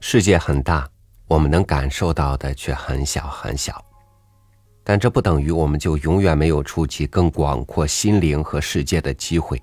[0.00, 0.88] 世界很大，
[1.26, 3.82] 我们能感受到的却很小很小。
[4.84, 9.60] 但这不等于我们就永远没有触及更广阔心灵和世界的机会，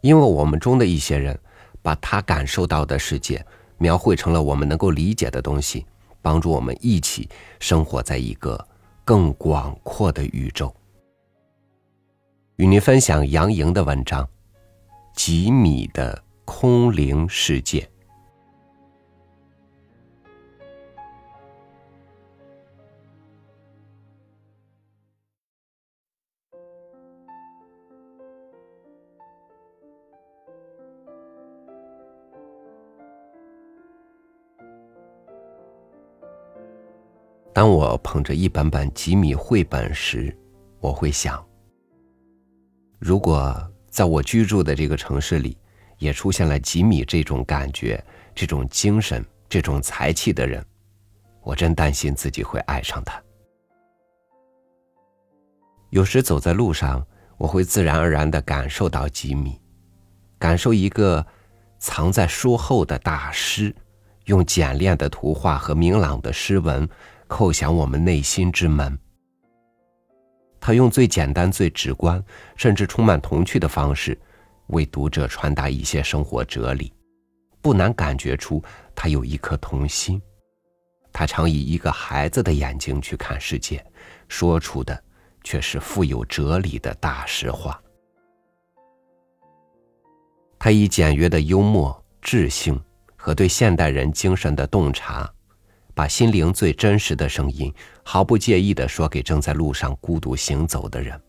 [0.00, 1.38] 因为我们中的一些人，
[1.82, 3.44] 把他感受到的世界
[3.76, 5.84] 描绘成了我们能够理解的东西，
[6.22, 7.28] 帮助我们一起
[7.60, 8.66] 生活在一个
[9.04, 10.74] 更广阔的宇宙。
[12.56, 14.24] 与您分享杨莹的文章
[15.14, 17.80] 《几米的空灵世界》。
[37.58, 40.32] 当我捧着一本本吉米绘本时，
[40.78, 41.44] 我会想：
[43.00, 43.52] 如果
[43.90, 45.58] 在我居住的这个城市里，
[45.98, 48.00] 也出现了吉米这种感觉、
[48.32, 50.64] 这种精神、这种才气的人，
[51.42, 53.20] 我真担心自己会爱上他。
[55.90, 57.04] 有时走在路上，
[57.38, 59.60] 我会自然而然的感受到吉米，
[60.38, 61.26] 感受一个
[61.80, 63.74] 藏在书后的大师，
[64.26, 66.88] 用简练的图画和明朗的诗文。
[67.28, 68.98] 叩响我们内心之门。
[70.60, 72.22] 他用最简单、最直观，
[72.56, 74.18] 甚至充满童趣的方式，
[74.68, 76.92] 为读者传达一些生活哲理，
[77.60, 78.62] 不难感觉出
[78.94, 80.20] 他有一颗童心。
[81.12, 83.84] 他常以一个孩子的眼睛去看世界，
[84.28, 85.00] 说出的
[85.44, 87.80] 却是富有哲理的大实话。
[90.58, 92.80] 他以简约的幽默、智性
[93.16, 95.32] 和对现代人精神的洞察。
[95.98, 101.20] 把心灵最真实的声音毫不介意的说给正在路上孤独行走的人。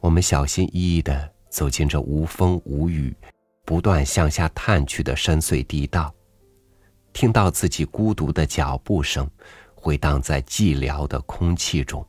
[0.00, 3.14] 我们小心翼翼的走进这无风无雨、
[3.64, 6.12] 不断向下探去的深邃地道，
[7.12, 9.30] 听到自己孤独的脚步声
[9.76, 12.04] 回荡在寂寥的空气中。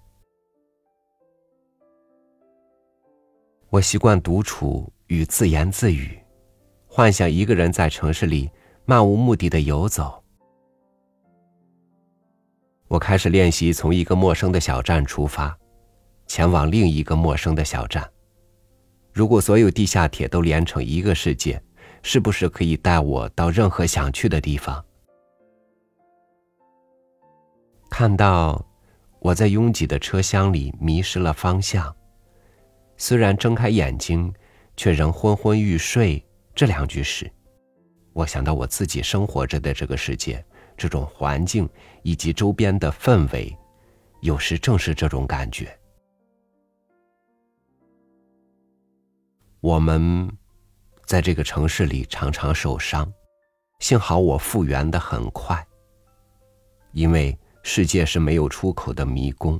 [3.70, 6.18] 我习惯独处与自言自语，
[6.88, 8.50] 幻想一个人在城市里
[8.84, 10.23] 漫无目的的游走。
[12.94, 15.58] 我开始练习从一个陌生的小站出发，
[16.28, 18.08] 前往另一个陌生的小站。
[19.12, 21.60] 如果所有地下铁都连成一个世界，
[22.04, 24.86] 是不是可以带我到任何想去的地方？
[27.90, 28.64] 看到
[29.18, 31.92] 我在拥挤的车厢里迷失了方向，
[32.96, 34.32] 虽然睁开眼睛，
[34.78, 36.24] 却仍昏昏欲睡。
[36.54, 37.28] 这两句时，
[38.14, 40.46] 我想到我自己生活着的这个世界。
[40.78, 41.70] 这种环境
[42.02, 43.56] 以及周边的氛围，
[44.22, 45.78] 有时正是这种感觉。
[49.62, 50.30] 我们
[51.06, 53.12] 在这个城市里常常受伤，
[53.80, 55.66] 幸好我复原的很快。
[56.92, 59.60] 因为世界是没有出口的迷宫，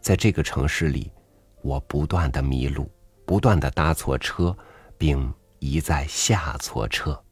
[0.00, 1.12] 在这个城市里，
[1.62, 2.90] 我不断的迷路，
[3.26, 4.56] 不断的搭错车，
[4.96, 7.22] 并一再下错车。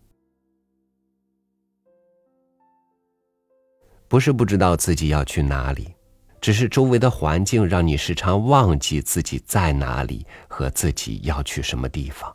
[4.09, 5.95] 不是不知道自己要去哪里，
[6.41, 12.35] 只是周围的环境让你时常忘记自己在哪里和自己要去什么地方。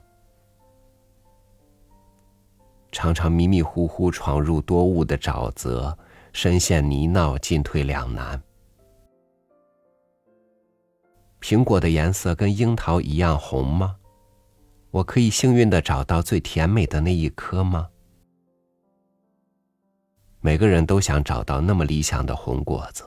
[2.92, 5.96] 常常迷迷糊糊闯入多雾的沼泽，
[6.34, 8.42] 深陷泥淖，进退两难。
[11.40, 13.96] 苹果的颜色跟樱桃一样红吗？
[14.92, 17.88] 我可以幸运的找到最甜美的那一颗吗？
[20.42, 23.04] 每个人都想找到那么理想的红果子，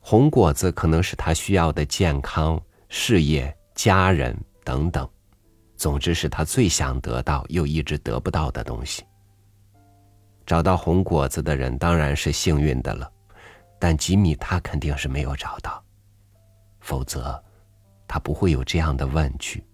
[0.00, 5.08] 红果子可能是他需要的健康、事业、家人等等，
[5.76, 9.04] 总之是他最想得到又一直得不到的东西。
[10.44, 13.08] 找到红果子的人当然是幸运的了，
[13.78, 15.80] 但吉米他肯定是没有找到，
[16.80, 17.40] 否则
[18.08, 19.64] 他不会有这样的问句。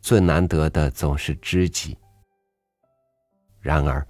[0.00, 1.98] 最难得的总是知己。
[3.68, 4.02] 然而，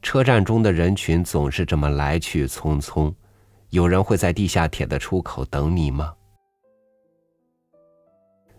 [0.00, 3.14] 车站中的人群总是这么来去匆匆。
[3.68, 6.14] 有人会在地下铁的出口等你吗？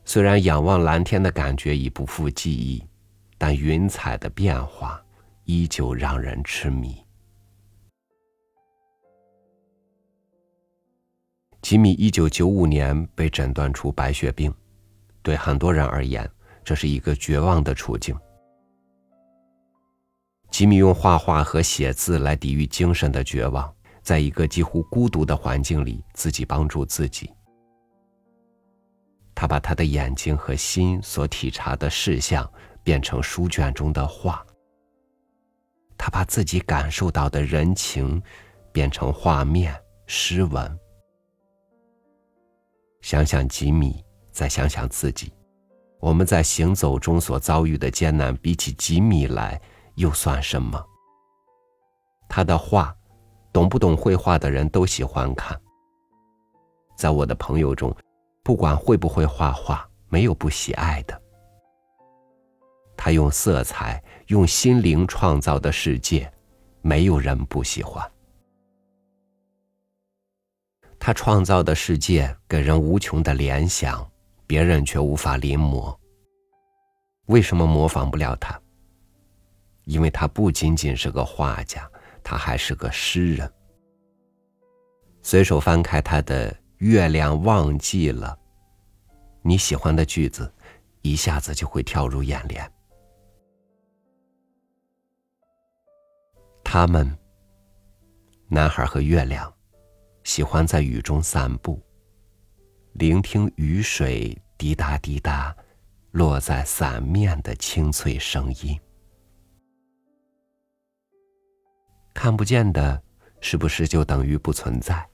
[0.05, 2.87] 虽然仰望蓝天的感觉已不复记忆，
[3.35, 5.03] 但云彩的变化
[5.45, 7.03] 依旧让人痴迷。
[11.63, 14.53] 吉米一九九五年被诊断出白血病，
[15.23, 16.29] 对很多人而言，
[16.63, 18.15] 这是一个绝望的处境。
[20.53, 23.73] 吉米用画画和写字来抵御精神的绝望，
[24.03, 27.27] 在一个几乎孤独的环境里，自己帮助自己。
[29.33, 32.47] 他把他的眼睛和心所体察的事项
[32.83, 34.45] 变成书卷中的画。
[35.97, 38.21] 他把自己感受到的人情
[38.71, 40.79] 变成画面、诗文。
[43.01, 45.33] 想想吉米，再想想自己，
[45.99, 49.59] 我们在行走中所遭遇的艰难，比起吉米来，
[49.95, 50.83] 又算什么？
[52.27, 52.95] 他的画，
[53.51, 55.59] 懂不懂绘画的人都喜欢看。
[56.95, 57.95] 在我的朋友中，
[58.43, 61.21] 不管会不会画画，没有不喜爱的。
[62.95, 66.31] 他用色彩、用心灵创造的世界，
[66.81, 68.09] 没有人不喜欢。
[70.99, 74.09] 他创造的世界给人无穷的联想，
[74.47, 75.93] 别人却无法临摹。
[77.25, 78.57] 为什么模仿不了他？
[79.85, 81.89] 因为他不仅仅是个画家，
[82.23, 83.51] 他还是个诗人。
[85.21, 88.37] 随手翻开他的《月亮忘记了》，
[89.41, 90.51] 你喜欢的句子，
[91.01, 92.69] 一下子就会跳入眼帘。
[96.63, 97.17] 他们，
[98.47, 99.53] 男孩和月亮，
[100.23, 101.81] 喜欢在雨中散步，
[102.93, 105.55] 聆听雨水滴答滴答
[106.11, 108.79] 落在伞面的清脆声音。
[112.13, 113.01] 看不见的，
[113.41, 115.05] 是不是就等于不存在？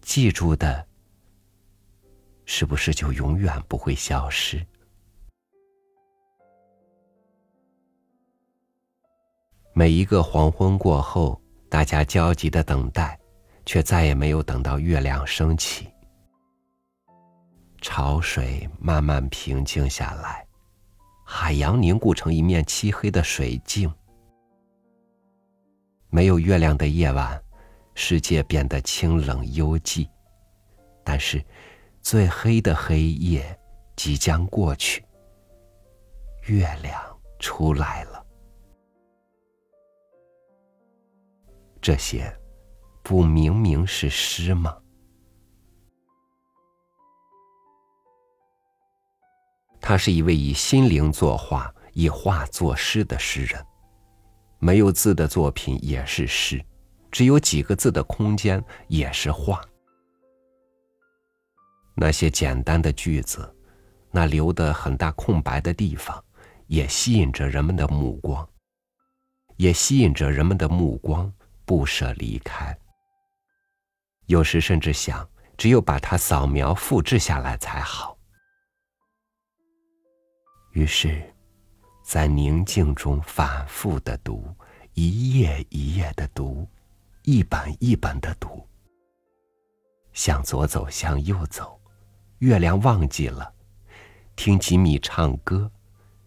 [0.00, 0.86] 记住的，
[2.44, 4.64] 是不是就永远不会消失？
[9.72, 13.18] 每一个黄昏过后，大家焦急的等待，
[13.66, 15.88] 却再也没有等到月亮升起。
[17.80, 20.46] 潮水慢慢平静下来，
[21.24, 23.92] 海洋凝固成一面漆黑的水镜。
[26.14, 27.42] 没有月亮的夜晚，
[27.96, 30.08] 世界变得清冷幽寂。
[31.02, 31.44] 但是，
[32.02, 33.58] 最黑的黑夜
[33.96, 35.04] 即将过去，
[36.44, 38.24] 月亮出来了。
[41.82, 42.32] 这些，
[43.02, 44.80] 不明明是诗吗？
[49.80, 53.66] 他是一位以心灵作画、以画作诗的诗人。
[54.64, 56.64] 没有字的作品也是诗，
[57.10, 59.60] 只有几个字的空间也是画。
[61.94, 63.54] 那些简单的句子，
[64.10, 66.24] 那留的很大空白的地方，
[66.66, 68.48] 也吸引着人们的目光，
[69.56, 71.30] 也吸引着人们的目光。
[71.66, 72.74] 不舍离开，
[74.26, 75.28] 有时甚至想，
[75.58, 78.16] 只有把它扫描复制下来才好。
[80.72, 81.33] 于是，
[82.04, 84.46] 在宁静中反复的读，
[84.92, 86.68] 一页一页的读，
[87.22, 88.62] 一本一本的读。
[90.12, 91.80] 向左走，向右走，
[92.40, 93.50] 月亮忘记了，
[94.36, 95.72] 听吉米唱歌，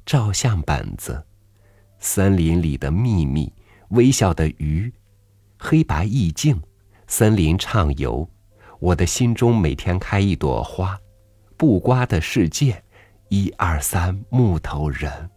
[0.03, 1.23] 照相本子，
[1.99, 3.53] 森林里的秘密，
[3.89, 4.91] 微笑的鱼。
[5.59, 6.59] 黑白意境，
[7.07, 8.27] 森林畅游，
[8.79, 10.99] 我的心中每天开一朵花，
[11.55, 12.83] 布瓜的世界，
[13.29, 15.29] 一二三木头人。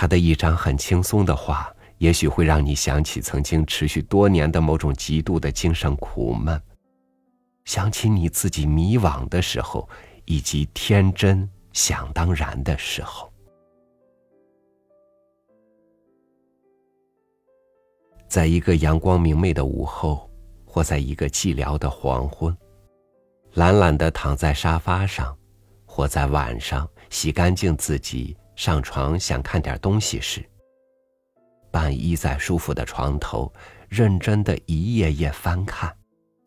[0.00, 6.58] 他的一张很轻松的画，也许会让你想起曾经持续多年的某种极度的精神苦闷，
[7.66, 9.86] 想起你自己迷惘的时候，
[10.24, 13.30] 以及天真想当然的时候。
[18.26, 20.30] 在一个阳光明媚的午后，
[20.64, 22.56] 或在一个寂寥的黄昏，
[23.52, 25.36] 懒懒的躺在沙发上，
[25.84, 30.44] 或在晚上洗干净自己上床想看点东西时，
[31.70, 33.50] 半依在舒服的床头，
[33.88, 35.96] 认真的一页页翻看，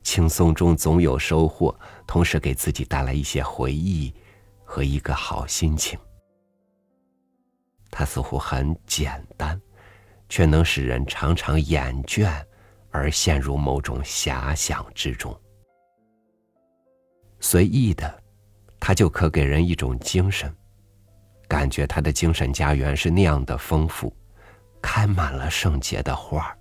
[0.04, 4.14] 轻松中总有收获，同时给自己带来一些回忆
[4.64, 5.98] 和一个好心情。
[7.90, 9.60] 它似乎很简单。
[10.30, 12.44] 却能使人常常眼倦，
[12.92, 15.36] 而陷入某种遐想之中。
[17.40, 18.24] 随意的，
[18.80, 20.56] 他就可给人一种精神，
[21.54, 24.12] 感觉他的精神家园是那样的丰富，
[24.82, 26.58] 开满了圣洁的花儿。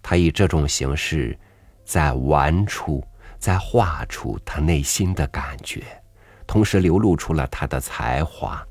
[0.00, 1.38] 他以这种形式，
[1.84, 3.04] 在玩出，
[3.38, 5.84] 在画出他内心的感觉，
[6.46, 8.66] 同时流露出了他的才华。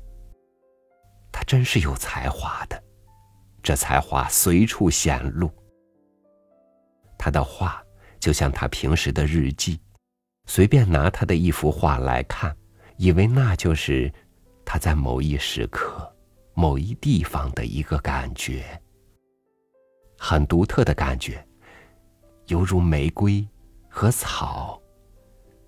[1.30, 2.82] 他真是有才华的，
[3.62, 5.48] 这才华随处显露。
[7.16, 7.80] 他的画
[8.18, 9.80] 就像他平时的日记，
[10.46, 12.52] 随便拿他的一幅画来看，
[12.98, 14.12] 以为那就是
[14.64, 16.12] 他在某一时刻、
[16.52, 18.64] 某一地方的一个感觉，
[20.18, 21.46] 很独特的感觉，
[22.48, 23.46] 犹如玫瑰
[23.88, 24.82] 和草，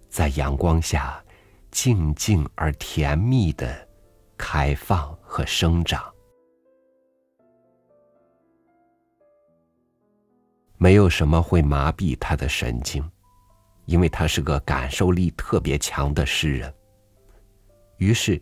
[0.08, 1.24] 在阳光下
[1.70, 3.88] 静静而甜蜜的
[4.36, 6.12] 开放和生长。
[10.78, 13.08] 没有什么会麻痹他的神经，
[13.84, 16.74] 因为他是个感受力特别强的诗人。
[18.00, 18.40] 于是，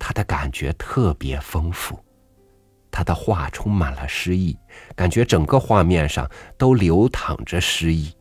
[0.00, 1.96] 他的感觉特别丰富，
[2.90, 4.58] 他的画充满了诗意，
[4.96, 6.28] 感觉整个画面上
[6.58, 8.12] 都流淌着诗意。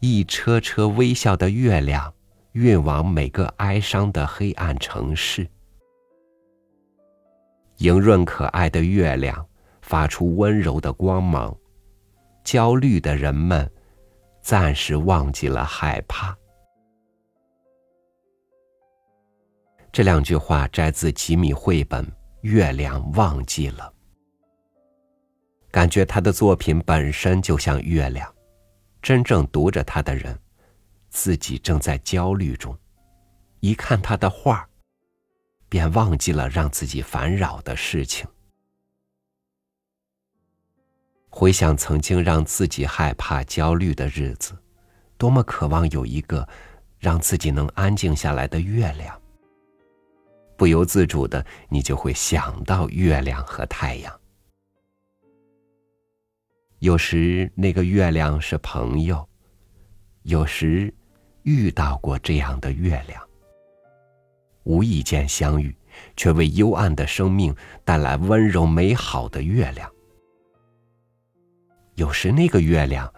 [0.00, 2.12] 一车车微笑的月亮，
[2.52, 5.48] 运往每个哀伤的黑暗城市。
[7.78, 9.48] 莹润可爱的月亮
[9.80, 11.56] 发出温柔的光芒，
[12.44, 13.68] 焦虑的人们
[14.42, 16.36] 暂时忘记了害怕。
[19.96, 22.04] 这两句话摘自吉米绘本
[22.42, 23.90] 《月亮忘记了》，
[25.70, 28.30] 感觉他的作品本身就像月亮，
[29.00, 30.38] 真正读着他的人，
[31.08, 32.78] 自己正在焦虑中，
[33.60, 34.68] 一看他的画。
[35.66, 38.28] 便忘记了让自己烦扰的事情。
[41.30, 44.54] 回想曾经让自己害怕、焦虑的日子，
[45.16, 46.46] 多么渴望有一个
[46.98, 49.18] 让自己能安静下来的月亮。
[50.56, 54.20] 不由自主的，你就会想到月亮和太阳。
[56.78, 59.26] 有时那个月亮是朋友，
[60.22, 60.92] 有时
[61.42, 63.22] 遇到过这样的月亮。
[64.64, 65.74] 无意间相遇，
[66.16, 69.90] 却为幽暗的生命带来温柔美好的月亮。
[71.94, 73.12] 有时那个月亮，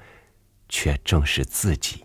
[0.69, 2.05] 却正是自己。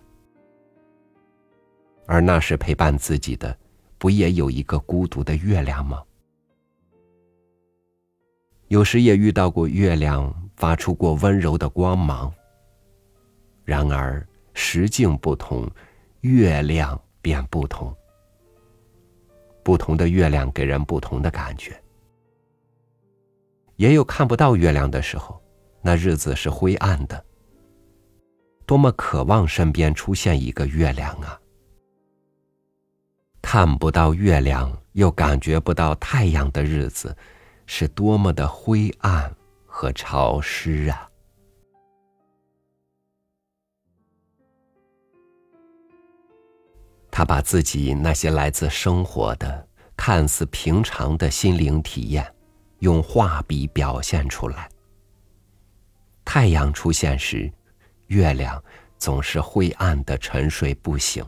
[2.07, 3.55] 而那时陪伴自己的，
[4.03, 6.03] 不也有一个孤独的月亮吗？
[8.67, 12.29] 有时也遇到过月亮发出过温柔的光芒。
[13.63, 15.65] 然而时境不同，
[16.19, 17.95] 月亮便不同。
[19.63, 21.81] 不同的月亮给人不同的感觉，
[23.77, 25.41] 也有看不到月亮的时候，
[25.81, 27.25] 那日子是灰暗的。
[28.65, 31.39] 多么渴望身边出现一个月亮啊！
[33.55, 37.15] 看不到月亮又感觉不到太阳的日子，
[37.67, 39.31] 是多么的灰暗
[39.67, 41.07] 和潮湿啊！
[47.11, 52.25] 他把自己那些来自生活的、看似平常的心灵体验，
[52.79, 54.67] 用画笔表现出来。
[56.25, 57.53] 太阳出现时，
[58.07, 58.59] 月亮
[58.97, 61.23] 总是灰暗的沉睡不醒；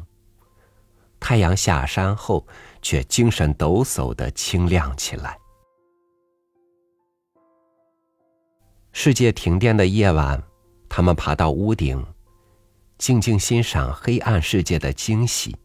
[1.20, 2.46] 太阳下山后，
[2.82, 5.38] 却精神抖擞的清亮起来。
[8.92, 10.42] 世界停电的夜晚，
[10.88, 12.06] 他们爬到屋顶，
[12.98, 15.56] 静静欣赏黑暗世界的惊喜。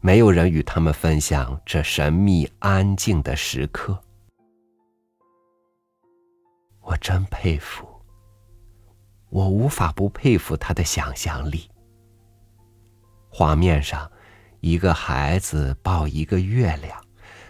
[0.00, 4.02] 没有人与他们分享这神秘安静的时刻。
[6.80, 7.86] 我真佩服，
[9.28, 11.70] 我无法不佩服他的想象力。
[13.28, 14.10] 画面上，
[14.60, 17.02] 一个孩子抱一个月亮，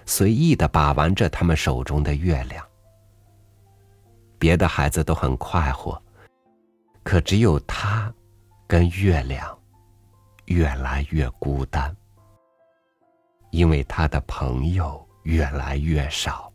[0.07, 2.65] 随意的把玩着他们手中的月亮。
[4.39, 6.01] 别的孩子都很快活，
[7.03, 8.13] 可只有他，
[8.67, 9.59] 跟月亮，
[10.47, 11.95] 越来越孤单。
[13.51, 16.53] 因为他的朋友越来越少，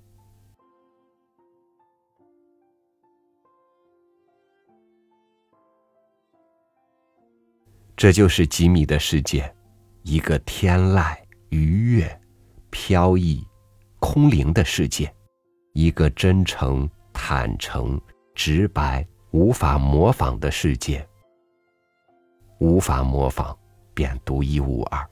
[7.97, 9.54] 这就是吉米的世界，
[10.07, 11.17] 一个天籁、
[11.49, 12.21] 愉悦、
[12.69, 13.43] 飘逸、
[13.99, 15.11] 空灵的世界，
[15.73, 17.99] 一个真诚、坦诚、
[18.35, 21.03] 直白、无法模仿的世界。
[22.59, 23.57] 无法模仿，
[23.95, 25.03] 便独一无二。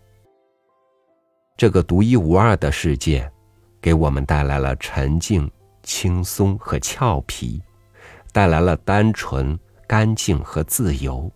[1.58, 3.28] 这个独一无二的世界，
[3.82, 5.50] 给我们带来了沉静、
[5.82, 7.60] 轻松和俏皮，
[8.32, 11.32] 带来了单纯、干净和自由，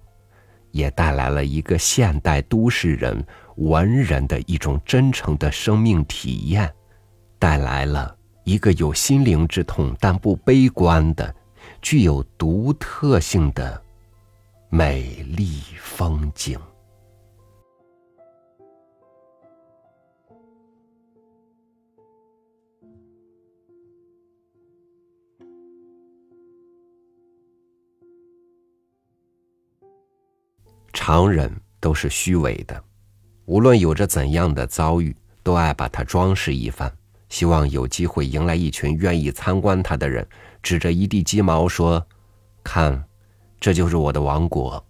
[0.77, 6.71] 也带来了一个现代都市人文人的一种真诚的生命体验，
[7.39, 11.33] 带来了一个有心灵之痛但不悲观的、
[11.81, 13.81] 具有独特性的
[14.69, 16.59] 美丽风景。
[31.07, 31.49] 常人
[31.79, 32.83] 都是虚伪的，
[33.45, 36.91] 无论有着怎样的遭遇，都爱把它装饰一番，
[37.29, 40.27] 希望有机会迎来一群愿意参观他的人，
[40.61, 42.05] 指着一地鸡毛说
[42.61, 43.01] ：“看，
[43.57, 44.85] 这就是我的王国。”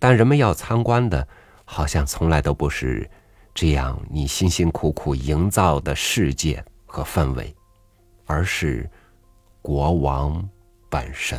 [0.00, 1.28] 但人们要参观的，
[1.66, 3.06] 好像从来都不是
[3.52, 7.54] 这样你辛辛苦苦营造的世界和氛围，
[8.24, 8.90] 而是
[9.60, 10.48] 国王
[10.88, 11.38] 本身。